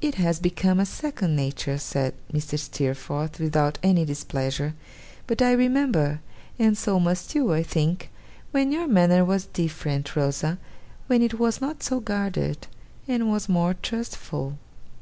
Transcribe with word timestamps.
'It 0.00 0.14
has 0.14 0.38
become 0.40 0.80
a 0.80 0.86
second 0.86 1.36
nature,' 1.36 1.76
said 1.76 2.14
Mrs. 2.32 2.60
Steerforth, 2.60 3.38
without 3.38 3.76
any 3.82 4.02
displeasure; 4.06 4.72
'but 5.26 5.42
I 5.42 5.52
remember, 5.52 6.20
and 6.58 6.78
so 6.78 6.98
must 6.98 7.34
you, 7.34 7.52
I 7.52 7.62
think, 7.62 8.08
when 8.52 8.72
your 8.72 8.86
manner 8.88 9.22
was 9.22 9.44
different, 9.44 10.16
Rosa; 10.16 10.56
when 11.08 11.20
it 11.20 11.38
was 11.38 11.60
not 11.60 11.82
so 11.82 12.00
guarded, 12.00 12.66
and 13.06 13.30
was 13.30 13.46
more 13.46 13.74
trustful. 13.74 14.56